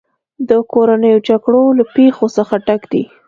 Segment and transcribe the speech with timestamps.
[0.49, 3.03] د کورنیو جګړو له پېښو څخه ډک دی.